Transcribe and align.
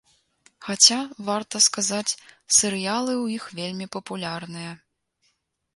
Хаця, 0.67 0.95
варта 1.27 1.55
сказаць, 1.67 2.17
серыялы 2.61 3.13
ў 3.23 3.25
іх 3.37 3.43
вельмі 3.61 3.85
папулярныя. 3.99 4.71